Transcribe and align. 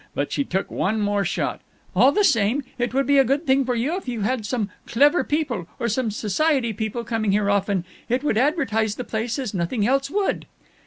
But 0.15 0.31
she 0.31 0.43
took 0.43 0.71
one 0.71 0.99
more 0.99 1.23
shot: 1.23 1.61
"All 1.95 2.11
the 2.11 2.23
same, 2.23 2.63
it 2.79 2.91
would 2.91 3.05
be 3.05 3.19
a 3.19 3.23
good 3.23 3.45
thing 3.45 3.63
for 3.65 3.75
you 3.75 3.97
if 3.97 4.07
you 4.07 4.21
had 4.21 4.47
some 4.47 4.71
clever 4.87 5.23
people 5.23 5.67
or 5.79 5.87
some 5.87 6.09
society 6.09 6.73
people 6.73 7.03
coming 7.03 7.31
here 7.33 7.51
often. 7.51 7.85
It 8.09 8.23
would 8.23 8.35
advertise 8.39 8.95
the 8.95 9.03
place 9.03 9.37
as 9.37 9.53
nothing 9.53 9.85
else 9.85 10.09
would." 10.09 10.47